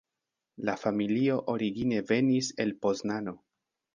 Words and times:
La 0.69 0.73
familio 0.83 1.35
origine 1.53 2.01
venis 2.13 2.51
el 2.65 2.75
Poznano. 2.87 3.37